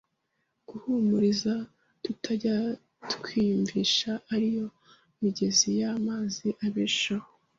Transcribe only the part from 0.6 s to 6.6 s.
guhumuriza tutajya twiyumvisha ari yo migezi y’amazi